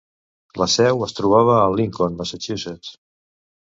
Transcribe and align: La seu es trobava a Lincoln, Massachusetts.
La 0.61 0.67
seu 0.77 1.05
es 1.09 1.15
trobava 1.21 1.59
a 1.59 1.69
Lincoln, 1.77 2.19
Massachusetts. 2.25 3.01